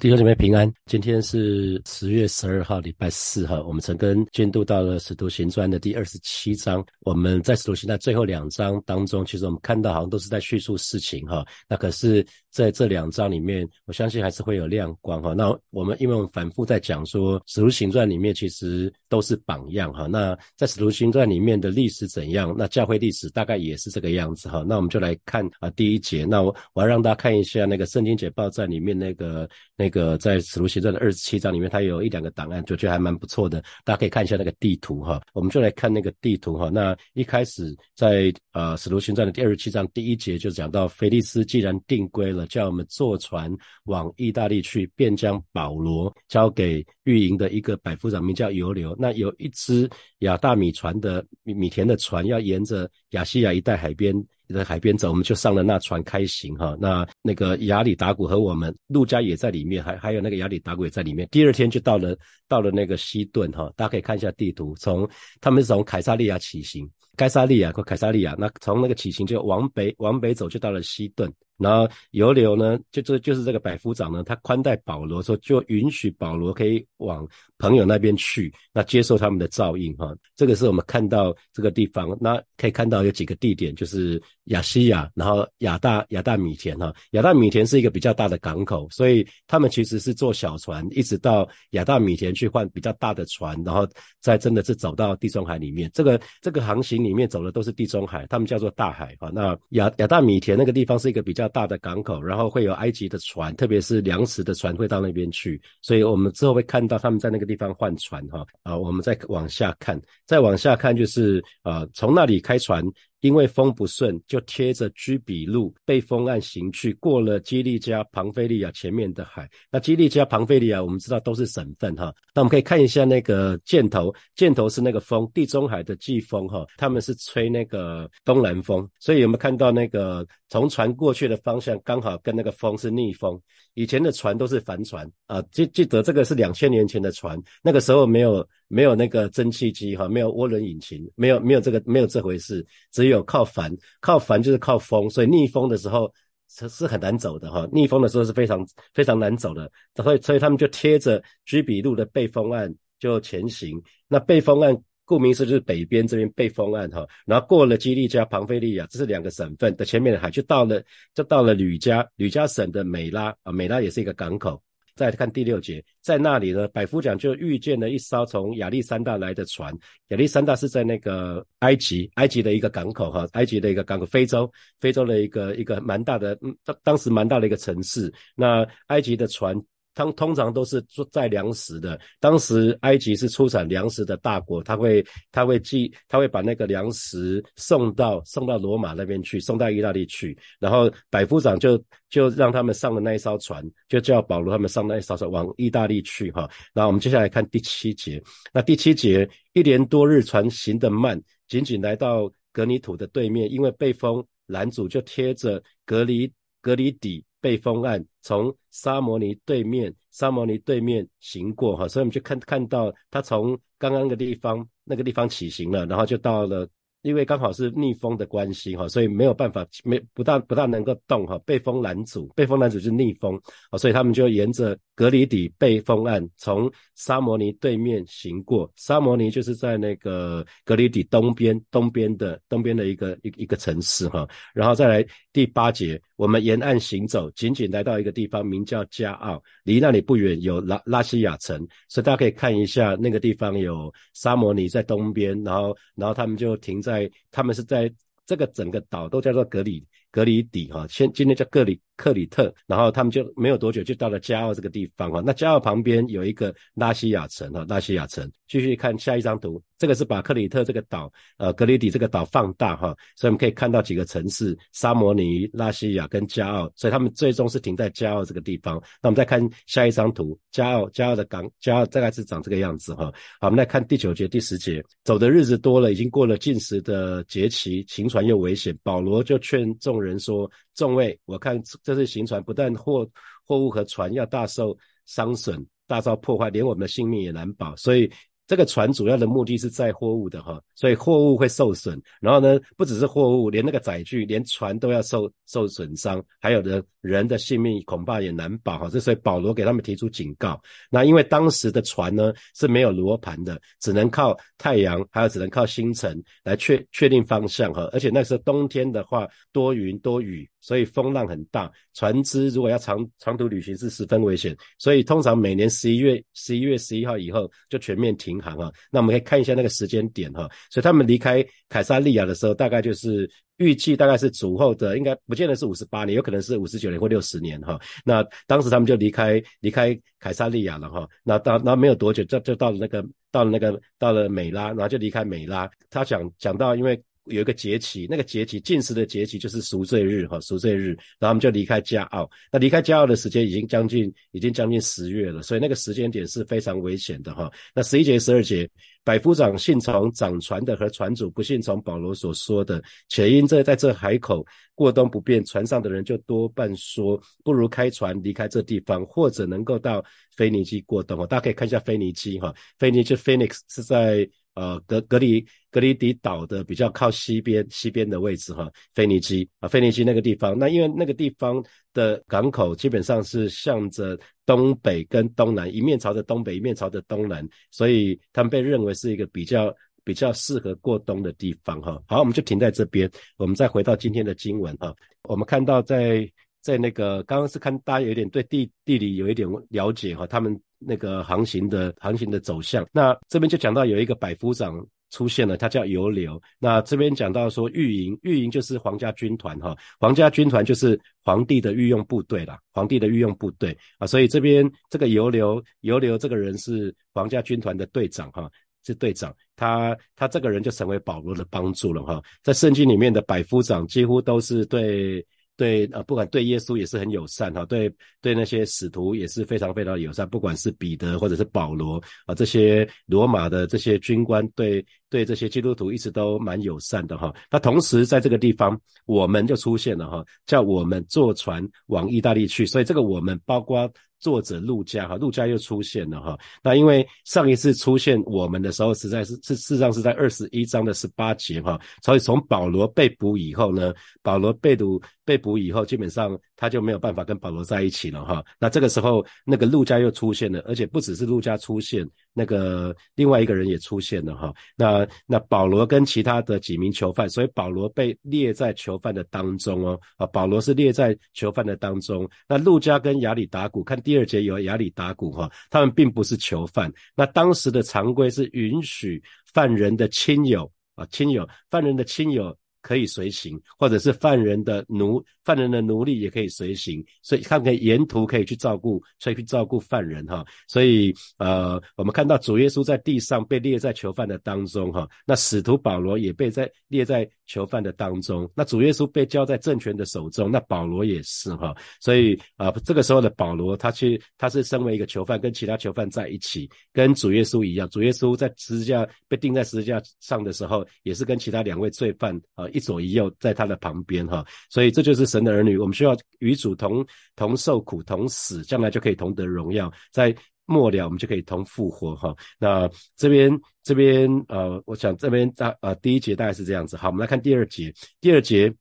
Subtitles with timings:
[0.00, 3.60] 弟兄姐妹平安，今天是十月十二号，礼拜四哈。
[3.62, 6.84] 我们曾跟监督到了使徒行传的第二十七章。
[7.00, 11.44] 我们在使徒行传最后两章当中，其实我们看到好像都是在叙述事情哈。
[11.68, 15.34] 那可是在这两章里面，我相信还是会有亮光哈。
[15.34, 20.06] 那我们因为我们反复在讲说，使徒行传里面其实都是榜样哈。
[20.06, 22.54] 那在使徒行传里面的历史怎样？
[22.56, 24.64] 那教会历史大概也是这个样子哈。
[24.66, 26.24] 那我们就来看啊第一节。
[26.24, 29.88] 那我我要让大家看一下那个圣经解报站里面那个那。
[29.88, 33.58] 个在使徒行传的二十七章里面，它有一两个档案，就觉得还蛮不错的。
[33.86, 36.68] 大家可以看一下那个地图哈，我们就来看那个地图哈。
[36.68, 43.52] 那一开始在呃使徒行传的第二十七章第一节就讲到，菲利斯既然定规了，叫我们坐船
[43.84, 48.96] 往意大利去，便将保罗交给运营的一个百夫长，名叫尤留。
[48.98, 49.88] 那有一只
[50.20, 54.14] 亚大米船的米米田的船，要沿着亚细亚一带海边。
[54.48, 56.74] 在海边走，我们就上了那船开行哈。
[56.80, 61.26] 那那个雅里达古和我们陆家也在里面，还还有那个雅里达古也在里面。
[61.30, 65.08] 第二天就到了到了那个西顿哈，大家可以看一下地图，从
[65.40, 71.32] 他们是从凯撒利亚起行，盖撒利亚或凯撒利亚，那从那个起行就往北往北走就到了西顿。
[71.58, 77.26] 然后尤留呢，就这就是这个百夫长呢，他宽待保罗，说就允许保罗可以往
[77.58, 80.14] 朋友那边去，那接受他们的照应哈。
[80.36, 86.94] 这个是我们看到这个地方，那可以看到有几个地点，就是亚西亚，然后亚大亚大米田哈。
[87.10, 93.84] 亚大米田是一个比较大的港口，所以他们其实是坐小船一直到亚大米田去换比较大的船，然后
[94.20, 95.90] 再真的是走到地中海里面。
[95.92, 99.28] 这个这个航行里面走的都是地中海，他们叫做大海哈。
[99.34, 101.48] 那亚亚大米田那个地方是一个比较。
[101.48, 112.84] 大的港口，然后会有埃及的船，特别是粮食的船会到那边去，所以我们之后会看到他们在那个地方换船哈啊，我们再往下看，再往下看就是啊，从那里开船。
[113.20, 119.48] 因为风不顺，就贴着居比路被风岸行去，过了基利加、庞菲利亚前面的海。
[119.70, 122.14] 那基利加、庞菲利亚，我们知道都是省份哈。
[122.34, 133.40] 那我们可以看一下那个箭头，箭头是那个风，地中海的季风哈，他们是吹那个东南风，所以有没有看到那个从船过去的方向刚好跟那个风是逆风？
[133.74, 146.12] 以前的船都是帆船啊，记记得这个是两千年前的船，那个时候没有没有那个蒸汽机哈，没有涡轮引擎，没有没有这个没有这回事，只有靠帆，靠帆就是靠风，所以逆风的时候
[146.48, 148.64] 是是很难走的哈，逆风的时候是非常
[148.94, 154.76] 非常难走的，所以所以他们就贴着居比路的背风岸就前行，那背风岸。
[155.08, 164.62] 顾名思义就是北边这边背风岸哈，然后过了基利加、庞菲利亚，这是两个省份的前面的海，就到了就到了吕加，吕加省的美拉啊，美拉也是一个港口。
[164.98, 169.72] 再看第六节，在那里呢，百夫长就遇见了一艘从亚历山大来的船，
[170.08, 174.50] 亚历山大是在那个埃及，埃及的一个港口哈，埃及的一个港口，非洲，
[174.80, 179.56] 非洲的一个一个蛮大的，当当时蛮大的一个城市，那埃及的船。
[179.98, 181.98] 通通常都是做载粮食的。
[182.20, 190.38] 当时埃及是出产粮食的大国，他会他会寄他会把那个粮食送到送到罗马那边去，送到意大利去。
[190.60, 196.48] 然后百夫长就就让他们上了那一艘船，就叫保罗他们上那一艘船往意大利去哈。
[196.72, 198.22] 然后我们接下来看第七节。
[198.52, 206.32] 那第七节一连多日船行得慢，仅仅来到格尼土的对面，因为被风拦阻，就贴着隔离
[206.62, 207.24] 隔离底。
[207.40, 216.68] 被封案从沙摩尼对面，沙摩尼对面行过哈，所以我们就看看到他从刚刚的地方那个地方起行了，然后就到了。
[217.02, 235.06] 因为刚好是逆风的关系哈，所以没有办法，没不大不大能够动哈，被风拦阻，被风拦阻是逆风啊，所以他们就沿着格里底被风岸从沙摩尼对面行过，沙摩尼就是在那个格里底东边东边的东边的一个一一个城市哈，然后再来
[235.38, 247.08] 第八节，我们沿岸行走，仅仅来到一个地方，名叫加奥，离那里不远有拉拉西亚城，所以大家可以看一下那个地方有沙摩尼在东边，然后然后他们就停在。
[247.30, 247.88] 他们是在
[248.26, 251.80] 这个整个岛都叫做格里格里底哈，现今天叫格里。
[251.98, 255.20] 克里特，然后他们就没有多久就到了加奥这个地方哈。
[255.26, 258.30] 那加奥旁边有一个拉西亚城哈，拉西亚城。
[258.46, 266.72] 继续看下一张图，这个是把克里特这个岛，呃，格里底这个岛放大哈，所以我们可以看到几个城市：沙摩尼、拉西亚跟加奥。
[266.74, 268.82] 所以他们最终是停在加奥这个地方。
[269.02, 273.12] 那我们再看下一张图，加奥加奥的港，加奥大概是长这个样子哈。
[273.38, 278.74] 好，我们来看第九节、第十节，走的日子多了，已经过了进食的节期，行船又危险。
[278.82, 283.08] 保罗就劝众人说：“众位，我看。”这次行船不但货
[283.46, 284.76] 货物和船要大受
[285.06, 287.74] 伤损、大遭破坏，连我们的性命也难保。
[287.76, 288.12] 所以
[288.48, 292.00] 这个船主要的目的是载货物的哈，所以货物会受损。
[292.18, 298.88] 然后呢，不只是货物，连那个载具，连船都要受受损伤，还有的人的性命恐怕也难保哈。
[298.90, 300.58] 这所以保罗给他们提出警告。
[300.90, 307.86] 那因为当时的船呢是没有罗盘的，只能靠太阳，还有只能靠星辰来确确定方向哈。
[307.92, 310.48] 而且那时候冬天的话多云多雨。
[310.60, 314.54] 所以风浪很大，船只如果要长长途旅行是十分危险。
[314.76, 318.70] 所以通常每年十一月十一月十一号以后就全面停行啊。
[318.90, 320.48] 那我们可以看一下那个时间点哈。
[320.70, 327.78] 所以他们离开凯撒利亚的时候，大概就是预计大概是主后的，应该不见得是五十八年，有可能是五十九年或六十年哈。
[328.04, 331.08] 那当时他们就离开离开凯撒利亚了哈。
[331.22, 335.68] 那到那没有多久，就就到了那个到了那个到了美拉，然后就离开美拉。
[335.90, 337.00] 他讲讲到因为。
[337.30, 340.88] 有一个节期，那个节期进食的节期就是赎罪日哈，赎罪日，
[341.18, 342.28] 然后我们就离开加奥。
[342.50, 347.50] 那离开加奥的时间已经将近，已经将近十月了，所以那个时间点是非常危险的哈。
[347.74, 348.68] 那十一节、十二节，
[349.04, 354.44] 百夫长信从掌船的和船主不信从保罗所说的，且因这在这海口
[354.74, 360.04] 过冬不便，船上的人就多半说，不如开船离开这地方，或者能够到
[360.36, 361.18] 腓尼基过冬。
[361.26, 364.28] 大家可以看一下腓尼基哈，腓尼基 Phoenix 是在。
[364.58, 379.72] 呃，格格里格里迪岛的比较靠西边西边的位置哈，腓尼基啊，腓尼基那个地方，那因为那个地方的港口基本上是向着东北跟东南，一面朝着东北，一面朝着东南，所以他们被认为是一个比较
[380.02, 382.02] 比较适合过冬的地方哈。
[382.08, 384.92] 好，我们就停在这边，我们再回到今天的经文哈。
[385.28, 386.28] 我们看到在
[386.62, 390.60] 在那个刚刚是看大家有点对地地理有一点了解哈，他们。
[390.78, 396.40] 那个航行的航行的走向，那这边就讲到有一个百夫长出现了，他叫尤留。
[396.58, 408.50] 那这边讲到说御营，御营就是皇家军团哈，皇家军团就是皇帝的御用部队啦，皇帝的御用部队啊，所以这边这个尤留尤留这个人是皇家军团的队长哈，
[408.84, 415.26] 是队长，他他这个人就成为保罗的帮助了哈，在圣经里面的百夫长几乎都是对。
[415.58, 427.34] 对啊，不管对耶稣也是很友善哈，对对那些使徒也是非常非常友善，不管是彼得或者是保罗啊，这些罗马的这些军官对对这些基督徒一直都蛮友善的哈。
[427.50, 433.90] 那同时在这个地方，我们就出现了哈，叫我们坐船往意大利去，所以这个我们包括。
[434.20, 436.36] 作者陆家哈，陆家又出现了哈。
[436.60, 441.80] 那因为上一次出现我们的时候，实在是是事实上是在二十一章的十八节哈。
[442.02, 448.44] 所以从保罗被捕以后呢，保罗被捕被捕以后，基本上他就没有办法跟保罗在一起了哈。
[448.58, 452.04] 那这个时候，那个陆家又出现了，而且不只是陆家出现。
[452.32, 462.28] 那个另外一个人也出现了哈，那那保罗跟其他的几名囚犯，所以保罗被列在囚犯的当中哦，啊，保罗是列在囚犯的当中。
[462.48, 466.92] 那路加跟亚里达古，看第二节有亚里达古哈，他们并不是囚犯。
[467.14, 469.22] 那当时的常规是允许
[469.52, 472.56] 犯人的亲友啊，亲友犯人的亲友。
[472.88, 480.42] 可以随行，或者是犯人的奴，犯人的奴隶也可以随行，所以他可以沿途可以去照顾，所以去照顾犯人哈。
[480.66, 491.76] 所以呃，我们看到主耶稣在地上被列在囚犯的当中哈，那使徒保罗也被在列在囚犯的当中，那主耶稣被交在政权的手中，那保罗也是哈。
[492.00, 502.66] 所以啊，这个时候的保罗，他去他是身为一个囚犯，跟其他囚犯在一起，跟主耶稣一样，主耶稣在十字架被钉在十字架上的时候，也是跟其他两位罪犯啊。
[502.78, 505.76] 一左一右在他的旁边哈，所以这就是神的儿女。
[505.76, 507.04] 我们需要与主同
[507.34, 509.92] 同受苦、同死，将来就可以同得荣耀。
[510.12, 510.34] 在
[510.64, 512.34] 末了，我们就可以同复活哈。
[512.58, 513.50] 那这边
[513.82, 516.96] 这边呃，我想这边大呃第一节大概是这样子。
[516.96, 517.92] 好，我们来看第二节。
[518.20, 518.72] 第二节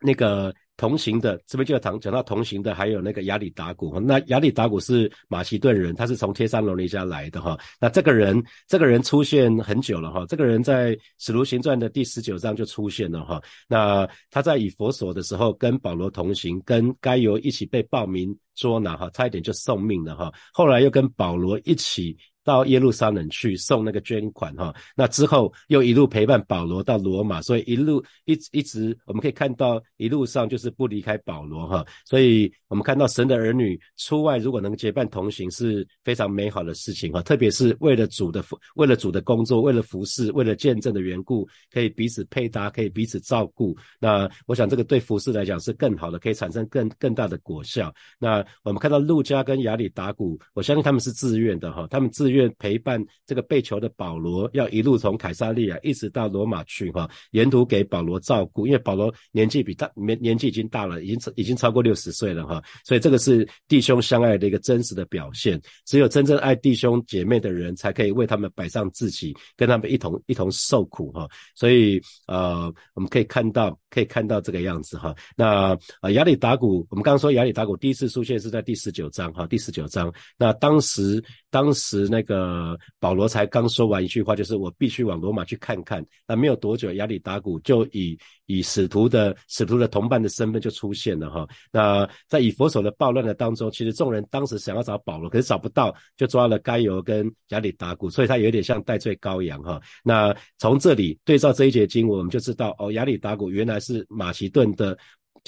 [0.00, 0.54] 那个。
[0.78, 7.58] 同行的这边就要讲讲到同行的，还有那个亚里达古那亚里达古是马其顿人，他是从帖撒罗尼迦来的哈。
[7.80, 10.24] 那这个人，这个人出现很久了哈。
[10.28, 13.42] 这个人在使徒行传的第十九章就出现了哈。
[13.66, 20.32] 那他在以佛所的时候，跟保罗同行，跟该犹一起被暴民捉拿哈，差一点就送命了哈。
[20.52, 22.16] 后来又跟保罗一起。
[22.48, 38.42] 到耶路撒冷去送那个捐款哈，那之后又一路陪伴保罗到罗马，所以一路一一直我们可以看到一路上就是不离开保罗哈，所以我们看到神的儿女出外如果能结伴同行是非常美好的事情哈，特别是为了主的
[38.76, 43.76] 为了主的工作，为了服侍，为了见证的缘故，可以彼此配搭，可以彼此照顾。
[44.00, 47.92] 那我想这个对服侍来讲是更好的，可以产生更更大的果效。
[48.18, 52.37] 那我们看到路加跟亚里达古，我相信他们是自愿的哈，他们自愿。
[52.38, 65.60] 愿陪伴这个被囚的保罗，要一路从凯撒利亚一直到罗马去哈，沿途给保罗照顾，因为保罗年纪比大年年纪已经大了，已经已经超过六十岁了哈，所以这个是弟兄相爱的一个真实的表现。
[65.84, 71.28] 只有真正爱弟兄姐妹的人，才可以为他们摆上自己，跟他们一同一同受苦哈。
[71.54, 75.14] 所以呃，我们可以看到可以看到这个样子哈。
[75.36, 80.12] 那啊，亚里达古，我们刚刚说亚里达古第一次出现是在第十九章哈，第十九章。
[80.36, 86.04] 那当时当时那个保罗才刚说完一句话，就是我必须往罗马去看看。
[86.26, 88.16] 那没有多久，亚里达古就以
[88.46, 91.48] 以使徒的使徒的同伴的身份就出现了哈。
[91.72, 99.80] 那在以佛所的暴乱的当中，其实众人当时想要找保罗，可是找不到，就抓了该犹跟亚里达古，所以他有点像戴罪羔羊哈。
[100.04, 104.96] 那从这里对照这一节经文，我们就知道哦，亚里达古原来是马其顿的。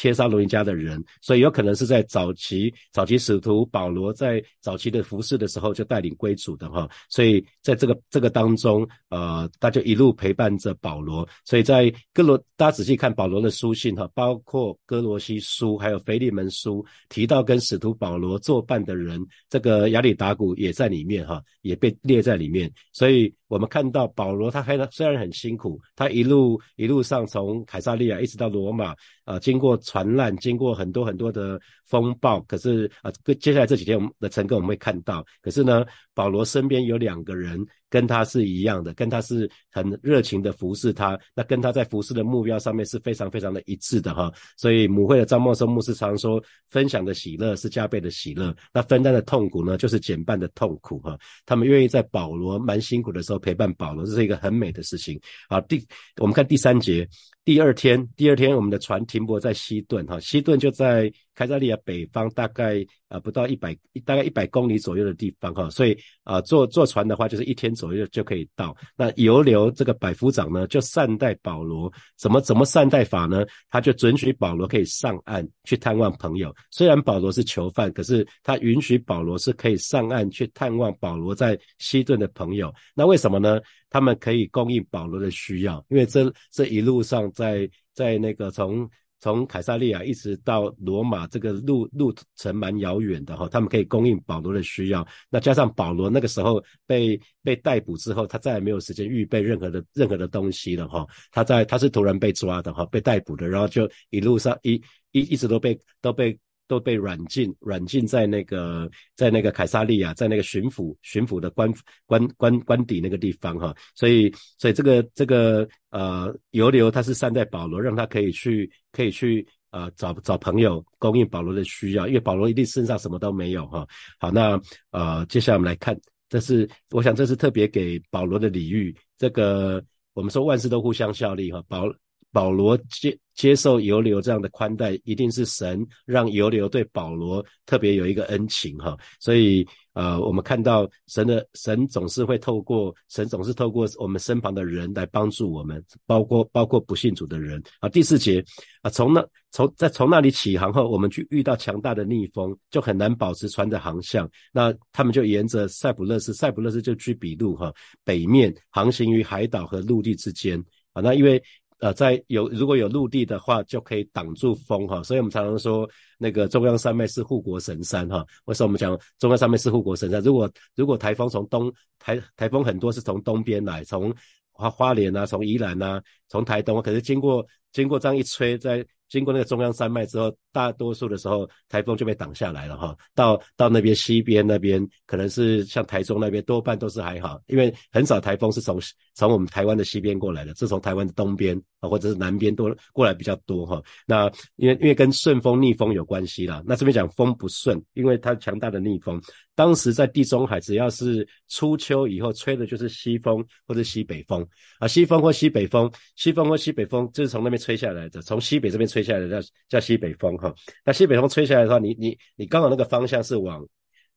[0.00, 23.30] 帖撒罗尼迦的人，所以有可能是在早期早期使徒保罗在早期的服侍的时候就带领归主的哈，所以在这个这个当中，呃，他就一路陪伴着保罗，所以在哥罗，大家仔细看保罗的书信哈，包括哥罗西书还有腓利门书，提到跟使徒保罗作伴的人，这个亚里达古也在里面哈，也被列在里面，所以。
[23.50, 35.84] 我们看到保罗，他还虽然很辛苦，他一路一路上从凯撒利亚一直到罗马，啊，经过船难，经过很多很多的风暴，可是啊，接下来这几天我们的乘客我们会看到，可是呢，
[36.20, 37.66] 保罗身边有两个人。
[37.92, 44.32] 跟他是一样的，跟他是很热情的服侍他，那跟他在服侍的目标上面是非常非常的一致的哈。
[44.56, 51.18] 所以母会的张茂生牧师常说，分享的喜乐是加倍的喜乐，那分担的痛苦呢，就是减半的痛苦哈。
[51.44, 55.20] 他们愿意在保罗蛮辛苦的时候陪伴保罗，这是一个很美的事情。
[55.48, 55.84] 好，第
[56.20, 57.08] 我们看第三节。
[57.42, 68.76] 第二天，第二天我们的船停泊在西顿，哈，西顿就在开扎利亚北方，大概啊不到一百，大概一百公里左右的地方，哈，所以啊坐坐船的话，就是一天左右就可以到。
[68.96, 73.44] 那游流这个百夫长呢，就善待保罗，怎么怎么善待法呢？
[73.70, 76.54] 他就准许保罗可以上岸去探望朋友。
[76.70, 82.72] 虽然保罗是囚犯，可是他允许保罗是可以上岸去探望保罗在西顿的朋友。
[82.94, 83.60] 那为什么呢？
[83.92, 88.88] 他们可以供应保罗的需要，因为这这一路上在在那个从
[89.20, 95.06] 从凯撒利亚一直到罗马这个路路程蛮遥远的哈，他们可以供应保罗的需要。
[95.28, 101.06] 那加上保罗那个时候被被逮捕之后，他再也没有时间预备任何的任何的东西了哈。
[101.30, 104.74] 他在他是突然被抓的哈，被逮捕的，然后就一路上一
[105.12, 106.38] 一一直都被都被。
[106.70, 111.68] 都被软禁，软禁在那个在那个凯撒利亚，在那个巡抚巡抚的官
[112.06, 123.84] 官官官邸那个地方哈，所以所以这个这个呃尤留他是善待保罗，让他可以去可以去呃找找朋友供应保罗的需要，因为保罗一定身上什么都没有哈。
[124.20, 124.60] 好，那
[124.92, 125.98] 呃接下来我们来看，
[126.28, 131.92] 这是我想这是特别给保罗的礼遇，这个我们说万事都互相效力哈，保。
[132.32, 138.96] 保罗接接受犹流这样的宽待，一定是神让犹流对保罗特别有一个恩情哈。
[139.18, 147.88] 所以呃，我们看到神的神总是会透过神总是透过我们身旁的人来帮助我们，包括包括不信主的人啊。
[147.88, 148.44] 第四节
[148.82, 154.30] 啊，从那从在从那里起航后，我们去遇到强大的逆风，就很难保持船的航向。
[154.52, 157.72] 那他们就沿着塞浦勒斯，塞浦勒斯就居比路哈
[158.04, 161.00] 北面航行于海岛和陆地之间啊。
[161.02, 161.42] 那因为
[161.80, 168.24] 呃，在有如果有陆地的话，就可以挡住风哈，所以我们常常说那个中央山脉是护国神山哈。
[168.44, 170.20] 为什么我们讲中央山脉是护国神山？
[170.22, 174.14] 如果如果台风从东台台风很多是从东边来，从
[174.52, 182.96] 花花莲啊，从宜兰啊，从台东，可是经过经过这样一吹，在经过那个中央山脉之后，大多数的时候台风就被挡下来了哈。
[183.14, 188.80] 到到那边西边那边，可能是像台中那边，多半都是还好，因为很少台风是从
[189.14, 191.60] 从我们台湾的西边过来的，是从台湾的东边。
[191.80, 196.62] 啊，或者是南边多过来比较多哈，那因为因为跟顺风逆风有关系啦。
[196.66, 199.18] 那这边讲风不顺，因为它强大的逆风。
[199.54, 204.46] 当时在地中海，只要是初秋以后吹的就是西风或者西北风
[204.78, 210.54] 啊，西风或西北风，西风或西北风就是从那边吹下来的，从西北这边吹吹下来的叫叫西北风哈。
[210.84, 213.66] 那西北风吹下来的话，你你你刚好那个方向是往。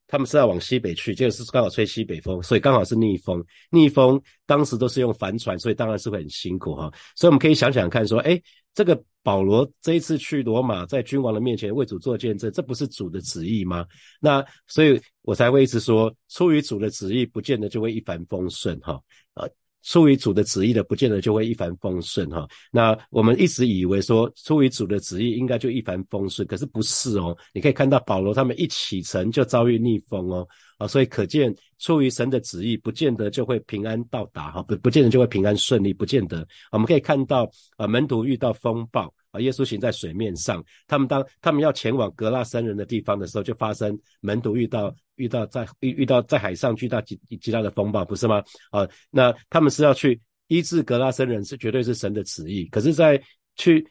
[0.05, 3.43] 他们是要往西北去，就是刚好吹西北风，所以刚好是逆风。
[3.71, 6.91] 逆风当时都是用帆船，所以当然是会很辛苦哈。
[7.15, 8.39] 所以我们可以想想看，说，哎，
[8.75, 13.87] 这个保罗这一次去罗马，在君王的面前为主做见证，这不是主的旨意吗？
[14.19, 18.99] 那所以我才会一直说，出于主的旨意，不见得就会一帆风顺哈。
[19.35, 19.49] 呃。
[19.83, 22.47] 出于主的旨意的，不见得就会一帆风顺哈。
[22.71, 27.37] 那我们一直以为说，出于主的旨意应该就一帆风顺，可是不是哦。
[27.53, 30.47] 你可以看到保罗他们一启程就遭遇逆风哦。
[30.87, 36.47] 所以可见出于神的旨意，不见得就会平安到达哈，不不见得就会平安顺利，不见得。
[36.71, 48.43] 我们可以看到啊，门徒遇到风暴啊，耶稣行在水面上，他们当他们要前往格拉森人的地方的时候，就发生门徒遇到遇到在遇遇到在海上巨大极极大的风暴，不是吗？
[48.71, 53.21] 啊，那他们是要去医治格拉森人，是绝对是神的旨意，可是，在
[53.55, 53.85] 去。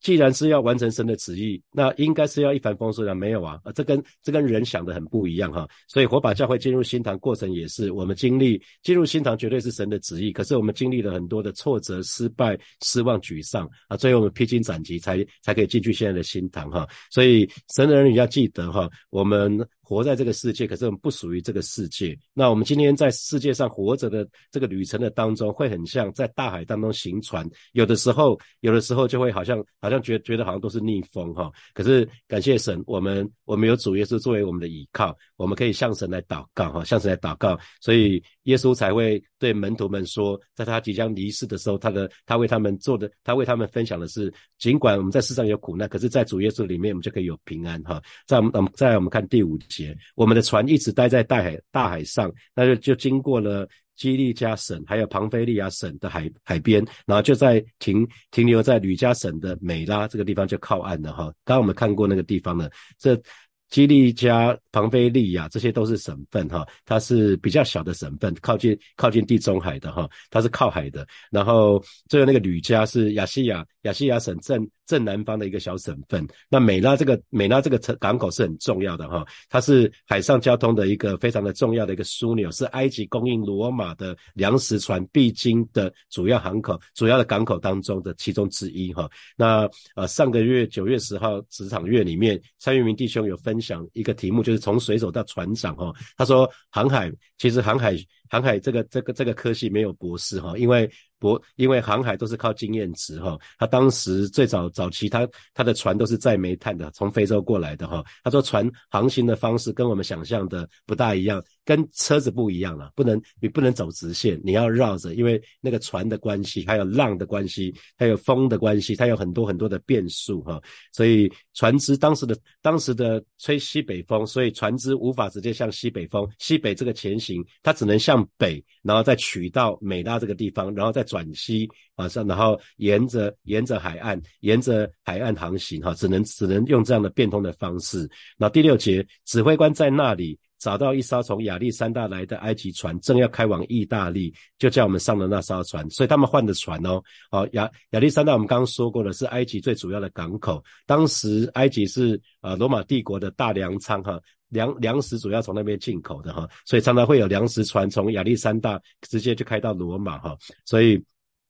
[0.00, 3.58] 既然是要完成神的旨意，那应该是要一帆风顺的，没有啊？
[3.64, 5.66] 啊这跟这跟人想的很不一样哈。
[5.88, 16.86] 所以火把教会进入新堂过程也是，我们经历进入新堂绝对是神的旨意，可是我们经历了很多的挫折、失败、失望、沮丧啊，最后我们披荆斩棘，才才可以进去现在的新堂哈。
[17.10, 19.58] 所以神的儿女要记得哈，我们。
[19.86, 22.18] 活在这个世界，可是我们不属于这个世界。
[22.34, 27.48] 那我们今天在世界上活着的这个旅程的当中，会很像在大海当中行船。
[27.70, 31.48] 有的时候，有的时候就会好像好像觉觉得好像都是逆风哈。
[31.72, 37.56] 可是感谢神，我们我们有主耶稣作为我们的依靠，我们可以向神来祷告哈，向神来祷告。
[37.80, 48.02] 所以耶稣才会对门徒们说，在他即将离世的时候，他的他为他们做的，他为他们分享的是，尽管我们在世上有苦难，可是在主耶稣里面，我们就可以有平安哈。
[48.26, 49.96] 在我们，在我们看第五节。
[50.14, 61.24] 我们的船一直待在大海大海上，那就就经过了基利加省还有庞菲利亚省的海海边，然后就在停停留在吕加省的美拉这个地方就靠岸了哈。
[61.44, 63.20] 刚刚我们看过那个地方了，这。
[63.68, 71.06] 基利加、庞菲利亚，这些都是省份哈，它是比较小的省份，靠近靠近地中海的哈，它是靠海的。
[71.30, 76.26] 然后最后那个吕家是亚细亚亚细亚省正正南方的一个小省份。
[76.50, 89.08] 那美拉这个美拉这个城港口是很重要的哈，它是海上交通的一个非常的重要的一个枢纽，是埃及供应罗马的粮食船必经的主要港口、主要的港口当中的其中之一哈。
[89.34, 93.34] 那呃上个月九月十号职场月里面，蔡玉明弟兄有。
[93.46, 95.94] 分享一个题目，就是从水手到船长哈。
[96.16, 97.94] 他说，航海其实航海
[98.28, 100.90] 航海这个这个这个科系没有博士哈，因为。
[101.18, 103.38] 博，因为航海都是靠经验值哈。
[103.58, 108.04] 他当时最早早期，他他的船都是载煤炭的，从非洲过来的哈。
[108.22, 120.62] 他说船航行的方式跟我们想象的不大一样，跟车子不一样了，不能你不能走直线，你要绕着，因为那个船的关系，还有浪的关系，还有风的关系，它有很多很多的变数哈。
[120.92, 131.06] 所以船只当时的当时的吹西北风，所以船只无法直接向西北风西北这个前行，它只能向北，然后再取到美拉这个地方，然后再。
[131.06, 138.10] 转西啊，上然后沿着沿着海岸，沿着海岸航行哈，只能只能用这样的变通的方式。
[138.36, 145.88] 那第六节，指挥官在那里找到一艘从亚历山大来的埃及船，正要开往意大利，就叫我们上了那艘船。
[145.90, 147.00] 所以他们换的船哦，
[147.30, 150.60] 好亚亚历山大，我们刚刚说过了，是埃及最主要的港口。
[150.84, 154.20] 当时埃及是呃罗马帝国的大粮仓哈。
[154.50, 160.96] 粮粮食主要从那边进口的哈，所以常常会有粮食船从亚历山大直接就开到罗马哈，所以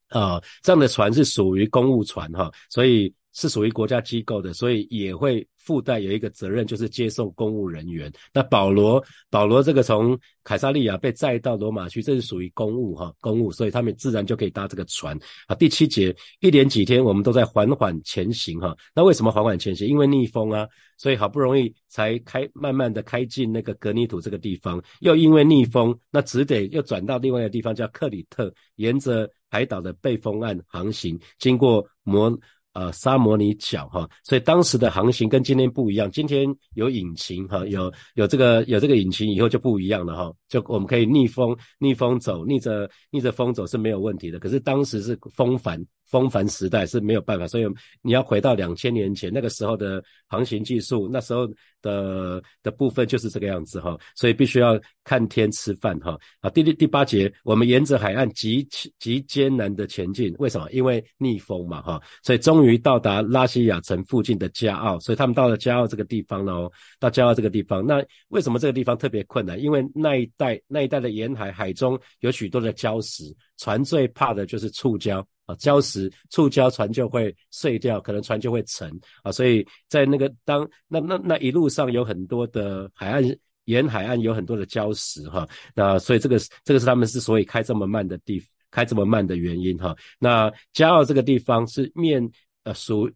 [0.09, 5.47] 啊这样的船是属于公务船哈，所以是属于国家机构的，所以也会。
[5.67, 8.09] 附带有一个责任，就是接送公务人员。
[8.33, 15.19] 那保罗，保罗这个从凯撒利亚被载到罗马去，这是属于公务哈，公务，所以他们自然就可以搭这个船
[15.49, 15.57] 啊。
[15.57, 18.77] 第七节，一连几天我们都在缓缓前行哈。
[18.95, 19.89] 那为什么缓缓前行？
[19.89, 20.69] 因为逆风啊，
[20.99, 32.39] 所以好不容易才开，慢慢的开进那个格尼土这个地方，又因为逆风，那只得又转到另外一个地方叫克里特，沿着海岛的背风岸航行，经过摩。
[32.77, 36.11] 呃，沙摩尼角哈，所以当时的航行跟今天不一样。
[36.11, 44.39] 今天有引擎哈，有有这个有这个引擎以后就不一样了哈，就我们可以逆风逆风走，逆着逆着风走是没有问题的。
[44.39, 45.83] 可是当时是风帆。
[46.09, 47.65] 风帆时代是没有办法，所以
[48.03, 51.49] 你要回到两千年前那个时候的航行技术，那时候
[51.83, 56.19] 的的部分就是这个样子哈，所以必须要看天吃饭哈。
[56.41, 58.67] 啊，第第第八节，我们沿着海岸极
[58.99, 60.71] 极艰难的前进，为什么？
[60.71, 69.61] 因为逆风嘛哈，所以终于到达拉西亚城附近的加奥，所以他们到了加奥这个地方了哦，到加奥这个地方，那为什么这个地方特别困难？
[69.61, 73.25] 因为那一带那一带的沿海海中有许多的礁石，
[73.57, 75.25] 船最怕的就是触礁。
[75.47, 78.91] 啊，礁石触礁，船就会碎掉，可能船就会沉
[79.23, 79.33] 啊。
[79.33, 83.23] 所以在那个当那那那一路上有很多的海岸
[83.65, 85.49] 沿海岸有很多的礁石哈。
[85.75, 89.97] 那所以这个这个是他们之所以开这么慢的地开这么慢的原因哈。
[90.19, 92.29] 那加奥这个地方是面
[92.65, 93.11] 呃属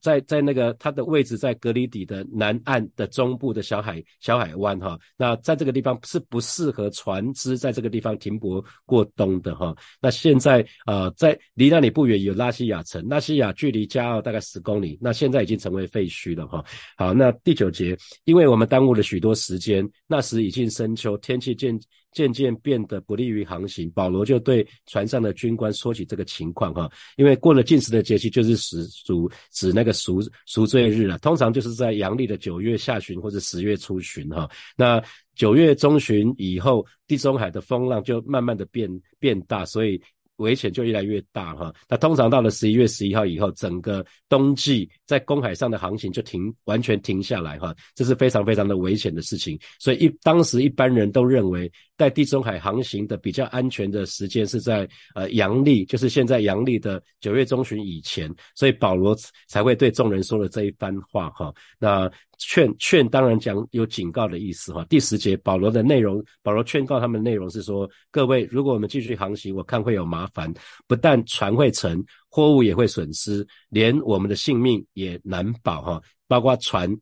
[0.00, 9.74] 在在那个它的位置在格里底的南岸的中部的小海小海湾哈，那在这个地方是不适合船只在这个地方停泊过冬的哈。
[10.00, 16.64] 那现在呃在离那里不远有拉西亚城，拉西亚距离加奥大概十公里，那现在已经成为废墟了哈。
[16.96, 21.78] 好，那第九节，因为我们耽误了许多时间，那时已经深秋，天气渐。
[22.16, 34.48] 渐渐变得不利于航行，保罗就对船上的军官说起这个情况哈，因为过了进食的节气，就是属属指那个赎赎罪日了，通常就是在阳历的九月下旬或者十月初旬哈，
[34.78, 34.98] 那
[35.34, 40.00] 九月中旬以后，地中海的风浪就慢慢的变变大，所以。
[40.36, 49.58] 危险就越来越大哈，那通常到了十一月十一号以后，整个冬季在公海上的航行就停，完全停下来哈，这是非常非常的危险的事情。
[49.78, 59.16] 所以一当时一般人都认为，在地中海航行的比较安全的时间是在呃阳历，就是现在阳历的九月中旬以前，所以保罗
[59.48, 61.52] 才会对众人说了这一番话哈。
[61.78, 64.84] 那劝劝当然讲有警告的意思哈。
[64.90, 70.24] 第十节保罗的内容，保罗劝告他们的内容是说，各位如果我们继续航行，我看会有麻。
[70.36, 70.52] 烦，
[70.86, 76.02] 不但船会沉，货物也会损失，连我们的性命也难保哈。
[76.28, 76.94] 包括船、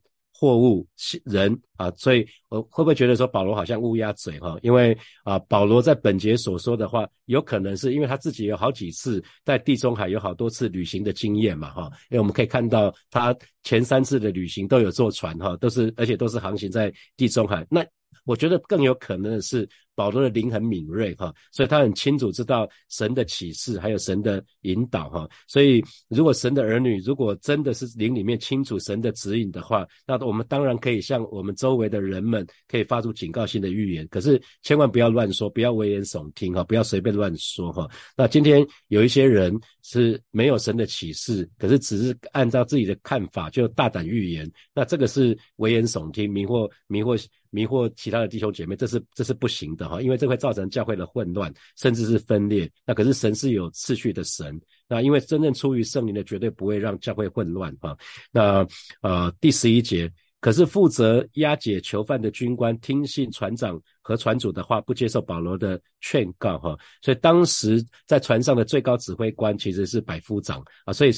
[0.45, 0.85] 货物、
[1.23, 4.55] 人啊，所以我会不会觉得说保罗好像乌鸦嘴哈？
[4.61, 11.89] 因为啊，保罗在本节所说的话，有可能是因为他自己有好几次在地中海有好多次旅行的经验嘛哈。
[12.11, 17.65] 因为我们可以看到他前三次的旅行都有坐船哈，都是而且都是航行在地中海。
[17.67, 17.83] 那
[18.23, 19.67] 我觉得更有可能的是。
[19.95, 25.27] 保罗的灵很敏锐哈，所以他很清楚知道神的启示，还有神的引导哈。
[25.47, 34.07] 所以如果神的儿女如果真的是灵里面清楚神的指引的话，那我们当然可以向我们周围的人们可以发出警告性的预言。
[34.09, 37.89] 可是千万不要乱说，不要危言耸听哈，不要随便乱说哈。
[38.17, 49.84] 那今天有一些人是没有神的启示，可是只是按照自己的看法就大胆预言，那这个是危言耸听，迷惑迷惑迷惑其他的弟兄姐妹，这是这是不行的。
[49.87, 52.69] 哈，因为这会造成教会的混乱，甚至是分裂。
[52.85, 57.75] 那可是神是有次序的神，那因为真正出于圣灵的，绝对不会让教会混乱。
[57.81, 57.97] 哈，
[58.31, 58.67] 那
[59.01, 66.57] 呃第十一节，可是负责押解囚犯的军官听信船长和船主的话，不接受保罗的劝告。
[66.59, 71.11] 哈，所以当时在船上的最高指挥官其实是百夫长啊，所以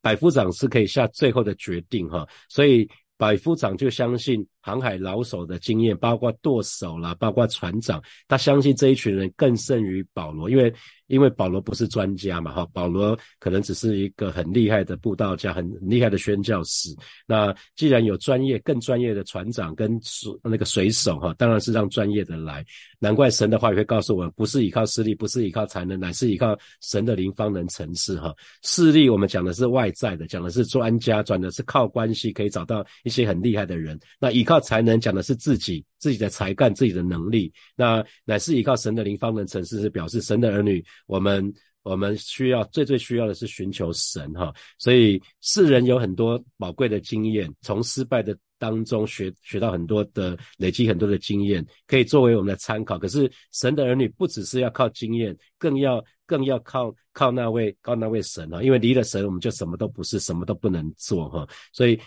[0.00, 2.08] 百夫长是可以下最后的决定。
[2.08, 4.46] 哈，所以百夫长就相信。
[4.68, 10.70] 航海老手的经验，包括舵手啦，包括船长，他相信这一群人更胜于保罗，因为
[11.06, 16.94] 因为保罗不是专家嘛，哈，保罗可能只是一个很厉害的布道家，很厉害的宣教士。
[17.26, 22.62] 那既然有专业、更专业的船长跟水那个水手，哈，当然是让专业的来。
[22.98, 28.34] 难怪神的话也会告诉我们，不是依靠势力，不是依靠才能，乃是依靠神的灵方能成事，哈。
[28.62, 33.98] 势力我们讲的是外在的，讲的是专家，转的是靠关系可以找到一些很厉害的人。
[34.20, 34.57] 那依靠。
[34.60, 44.52] 才能讲的是自己自己的才干、自己的能力，那乃是依靠神的灵方能成事，是表示神的儿女，我们我们需要最最需要的是寻求神哈。
[44.78, 52.98] 所以世人有很多宝贵的经验，从失败的当中学学到很多的累积很多的经验，可以作为我们的参考。
[52.98, 61.48] 可是神的儿女不只是要靠经验，更要更要靠靠那位靠那位神啊，因为离了神，我们就什么都不是，什么都不能做哈。
[61.72, 61.98] 所以。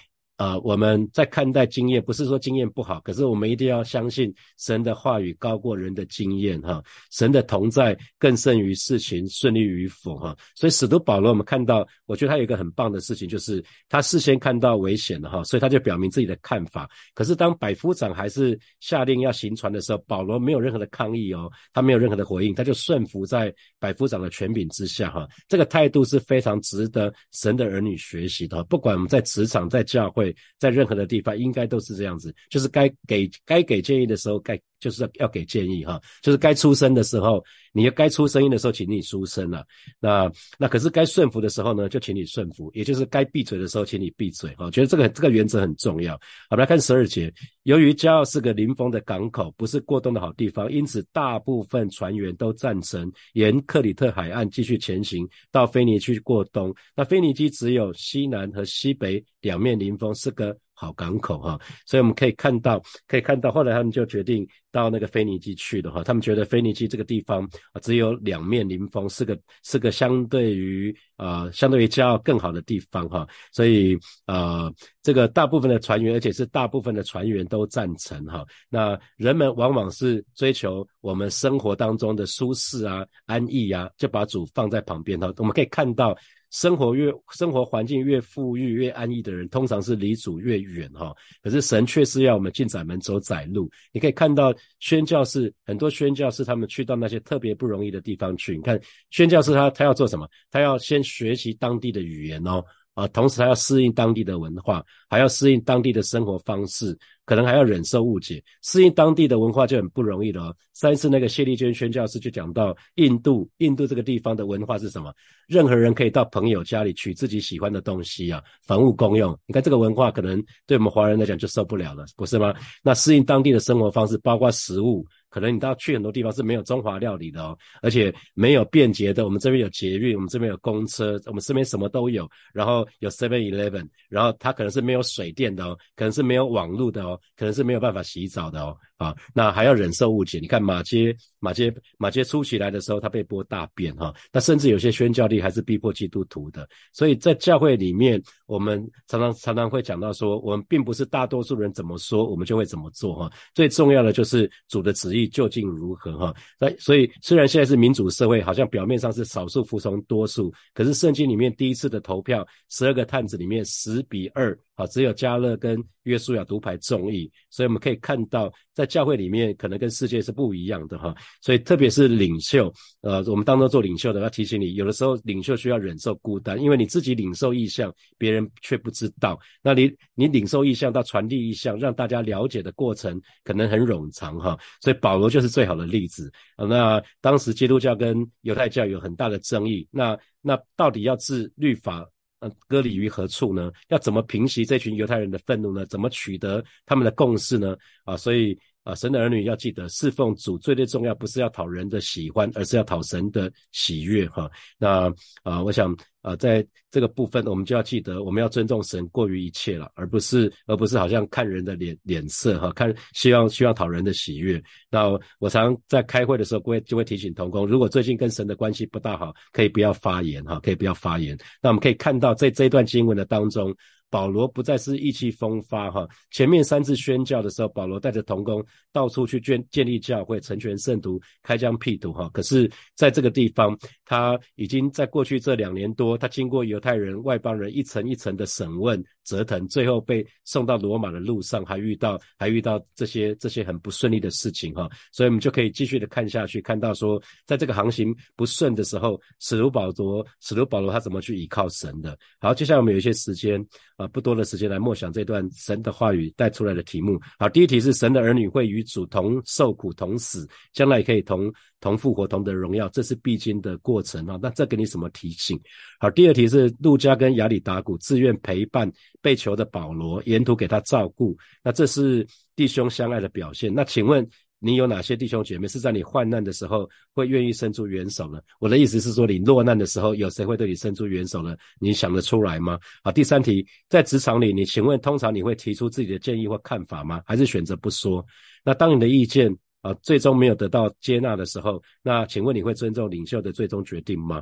[0.42, 6.84] 啊，我们在看待经验，不是说经验不好，可是我们一定要相信神的话语高过人的经验哈。
[7.12, 10.36] 神的同在更胜于事情顺利与否哈。
[10.56, 16.90] 所以使徒保罗，我们看到，我觉得他有一个很棒的事情，就是他事先看到危险了哈，所以他就表明自己的看法。
[17.14, 25.28] 可是当百夫长还是下令要行船的时候，保罗没有任何的抗议哦，他没有任何的回应，他就顺服在百夫长的权柄之下哈。
[25.48, 30.31] 这个态度是非常值得神的儿女学习的，不管我们在职场、在教会。
[30.60, 34.60] 在任何的地方，应该都是这样子，就是该给该给建议的时候，该。
[34.82, 37.42] 就是要给建议哈，就是该出声的时候，
[37.72, 39.64] 你要该出声音的时候，请你出声了。
[40.00, 44.70] 那那可是该顺服的时候呢，就请你顺服，也就是该闭嘴的时候，请你闭嘴哈。
[44.72, 46.20] 觉得这个这个原则很重要。
[46.50, 47.32] 好，来看十二节，
[47.64, 56.74] 由于骄傲是个临风的港口，不是过冬的好地方，因此大部分船员都赞成沿克里特海岸继续前行到菲尼去过冬。
[56.96, 60.58] 那菲尼基只有西南和西北两面临风，是个。
[60.82, 66.04] 好港口哈，所以我们可以看到，可以看到后来他们就决定到那个腓尼基去的哈。
[66.04, 73.28] 他们觉得腓尼基这个地方啊，只有两面临风，是个是个相对于呃相对于骄傲更好的地方哈。
[73.52, 78.44] 所以呃，这个大部分的船员，而且是大部分的船员都赞成哈。
[78.68, 85.32] 那人们往往是追求我们生活当中的舒适啊、安逸啊，就把主放在旁边哈。
[85.38, 86.18] 我们可以看到。
[86.52, 91.14] 生活越生活环境越富裕、越安逸的人，通常是离主越远哈。
[91.42, 93.70] 可是神却是要我们进窄门走窄路。
[93.92, 98.56] 你可以看到宣教士很多宣教士他们去到那些特别不容易的地方去。
[98.56, 100.30] 你看宣教士他他要做什么？
[100.52, 102.64] 他要先学习当地的语言哦。
[102.94, 108.44] 啊，同时还要适应当地的文化，还要适应当地的生活方式，可能还要忍受误解。
[108.62, 110.54] 适应当地的文化就很不容易了。
[110.74, 115.14] 上一次那个谢丽娟宣教师就讲到，印度，印度这个地方的文化是什么？
[115.48, 119.38] 任何人可以到朋友家里取自己喜欢的东西啊，房屋公用。
[119.46, 122.54] 你看这个文化，可能对我们华人来讲就受不了了，不是吗？
[122.84, 125.06] 那适应当地的生活方式，包括食物。
[125.32, 129.26] 可能你到去很多地方是没有中华料理的哦，而且没有便捷的。
[129.26, 132.30] 我们这边有捷运，我们这边有公车，我们身边什么都有。
[132.54, 138.78] 然后有 Seven Eleven，然后它可能是没有水电的哦，可能是没有网络的哦，可能是没有办法洗澡的哦。
[139.02, 140.38] 啊，那还要忍受误解。
[140.40, 144.14] 你看马街，马街，马街初起来的时候，他被播大便哈。
[144.32, 146.70] 那甚至有些宣教力还是逼迫基督徒的。
[146.94, 153.32] 所以在教会里面，我们常常常常会讲到说，我们并不是大多数人怎么说，我们就会怎么做哈。
[153.56, 156.36] 最重要的就是主的旨意究竟如何哈。
[156.60, 164.56] 那所以虽然现在是民主社会，好像表面上是少数服从多数，可是圣经里面第一次的投票，十二个探子里面十比二。
[164.82, 171.16] 啊，只有加勒跟约书亚独排众议，所以我们可以看到，在教会里面可能跟世界是不一样的哈。
[171.42, 179.40] 所以特别是领袖，呃，我们当中做领袖的要提醒你，有的时候领袖需要忍受孤单，因为你自己领受意向，别人却不知道。
[179.62, 184.58] 那你你领受意向到传递意向，让大家了解的过程可能很冗长哈。
[184.82, 186.32] 所以保罗就是最好的例子。
[186.58, 192.08] 那当时基督教跟犹太教有很大的争议，那那到底要治律法？
[192.42, 193.72] 呃，割礼于何处呢？
[193.88, 195.86] 要怎么平息这群犹太人的愤怒呢？
[195.86, 197.76] 怎么取得他们的共识呢？
[198.04, 198.60] 啊，所以。
[198.84, 204.50] 啊，神的儿女要记得侍奉主最最重要，不是要讨人的喜欢，而是要讨神的喜悦哈。
[204.80, 205.08] 那
[205.44, 214.62] 啊，我想啊，在这个部分，我们就要记得，我们要尊重神过于一切了，而不是而不是好像看人的脸脸色哈，看希望希望讨人的喜悦。
[214.90, 221.38] 那我常在开会的时候，会就会提醒同工，如果最近跟神的关系不大好，可以不要发言哈，可以不要发言。
[221.62, 223.76] 那我们可以看到，在这一段经文的当中。
[224.12, 232.30] 保罗不再是意气风发哈，前面三次宣教的时候，保罗带着同工到处去建建立教会、成全圣徒、开疆辟土哈。
[232.34, 239.04] 可是在这个地方，他已经在过去这两年多，他经过犹太人、外邦人一层一层的审问。
[239.24, 252.18] 折腾，最后被送到罗马的路上，还遇到还遇到这些这些很不顺利的事情哈，所以我们就可以继续的看下去，看到说，在这个航行不顺的时候，使徒保罗使徒保罗他怎么去依靠神的。
[252.40, 253.64] 好，接下来我们有一些时间
[254.02, 257.20] 啊，不多的时间来默想这段神的话语带出来的题目。
[257.38, 261.52] 好，第一题是神的儿女会与主同受苦同死，将来可以同。
[261.80, 264.38] 同复活同得荣耀，这是必经的过程啊。
[264.40, 265.60] 那这给你什么提醒？
[266.00, 268.88] 好，第二题是路加跟亚里达古自愿陪伴
[269.20, 271.36] 被囚的保罗，沿途给他照顾。
[271.64, 272.24] 那这是
[272.56, 273.74] 弟兄相爱的表现。
[273.74, 274.24] 那请问
[274.64, 278.40] 你有哪些弟兄姐妹是在你患难的时候会愿意伸出援手呢？
[278.60, 281.56] 我的意思是说，你落难的时候，有谁会对你伸出援手呢？
[281.80, 282.80] 你想得出来吗？
[283.04, 287.24] 好，第三题，在职场里，你请问通常你会提出自己的建议或看法吗？
[287.26, 288.24] 还是选择不说？
[288.64, 289.58] 那当你的意见？
[289.82, 294.42] 啊，最终没有得到接纳的时候，那请问你会尊重领袖的最终决定吗？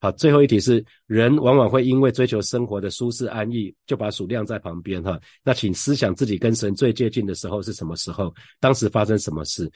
[0.00, 5.20] 好，最后一题是，人往往会因为追求生活的舒适安逸，就把鼠晾在旁边哈。
[5.42, 8.32] 那请思想自己跟神最接近的时候是什么时候？
[8.60, 9.70] 当时发生什么事？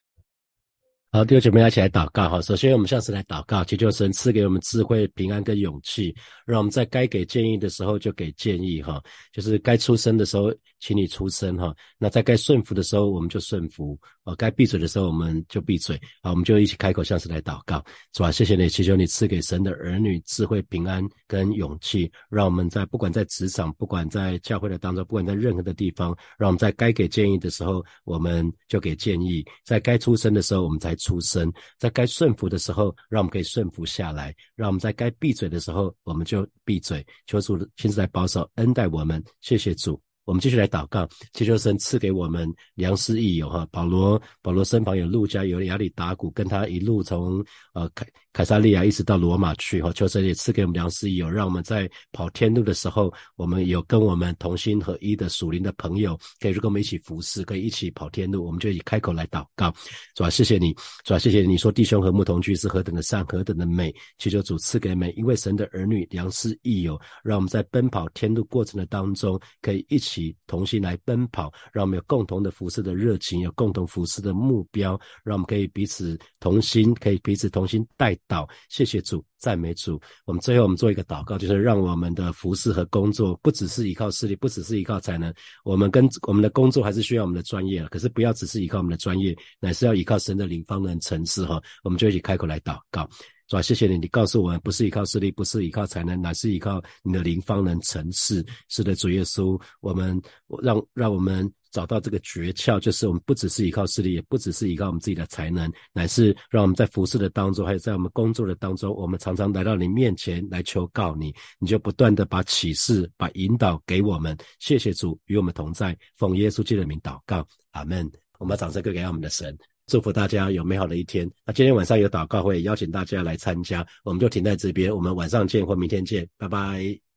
[1.11, 2.40] 好，弟兄姐妹一起来祷告哈。
[2.40, 6.14] 首先，我们下次来祷告，祈求神赐给我们智慧、平安跟勇气，
[6.46, 8.98] 让我们在该给建议的时候就给建议哈。
[9.31, 10.51] 就是该出声的时候，
[10.82, 11.74] 请你出声哈。
[11.98, 14.34] 那在该顺服的时候，我们就顺服啊。
[14.34, 16.30] 该闭嘴的时候，我们就闭嘴啊。
[16.30, 18.32] 我们就一起开口向神来祷告，是吧？
[18.32, 30.96] 谢谢你，祈求你赐给神的儿女智慧、平安跟勇气，让我们在不管在职场、不管在教会的当中、不管在任何的地方，让我们在该给建议的时候，我们就给建议；在该出声的时候，我们才。
[31.02, 37.04] 出生在该顺服的时候，让我们可以顺服下来；让我们在该闭嘴的时候，我们就闭嘴。
[37.26, 40.00] 求主亲自来保守恩待我们，谢谢主。
[40.24, 43.66] 我们继续来祷告，祈求神赐给我们良师益友哈。
[43.72, 49.92] 保罗，保罗身旁有路加，有亚里达古，跟他一路从呃开凯撒利亚一直到罗马去哈。
[49.92, 58.44] 求神也赐给我们良师益友，让我们在跑天路的时候，我们有跟我们同心合一的属灵的朋友，可以跟我们一起服侍，可以一起跑天路。
[58.44, 59.72] 我们就以开口来祷告，
[60.14, 63.94] 主啊，谢谢你，主啊，谢谢你说弟兄和睦同居是何等的善，何等的美。
[64.18, 70.34] 祈求主赐给每一位神的儿女良师益友，让我们在奔跑天路过程的当中，可以一起。
[70.46, 78.48] 同心来奔跑，让我们有共同的服侍的热情，有共同服侍的目标，让我们可以彼此同心，可以彼此同心带导。
[78.68, 80.00] 谢谢主，赞美主。
[80.24, 85.32] 我们最后我们做一个祷告，就是让我们的服侍和工作不只是依靠势力，不只是依靠才能。
[85.64, 91.62] 我们跟我们的工作还是需要我们的专业，可是不要只是依靠我们的专业，乃是要依靠神的灵方能成事哈。
[91.82, 93.08] 我们就一起开口来祷告。
[93.48, 93.62] 主啊？
[93.62, 98.44] 谢谢你，你告诉我们，不是依靠势力，不是依靠才能，乃是依靠你的灵方能成事。
[98.68, 100.18] 是的，主耶稣，我们
[100.62, 114.37] 让让我们找到这个诀窍，就是我们不只是依靠势力，也不只是依靠我们自己的才能，乃是让我们在服侍的当中，还有在我们工作的当中，我们常常来到你面前来求告你，你就不断的把启示、把引导给我们。
[114.61, 118.08] 谢谢主与我们同在，奉耶稣基督的名祷告，阿门。
[118.38, 119.56] 我们把掌声给给我们的神。
[119.87, 121.30] 祝福大家有美好的一天。
[121.44, 123.87] 那今天晚上有祷告会，邀请大家来参加。
[124.04, 127.12] 我们就停在这边，我们晚上见或明天见，拜拜。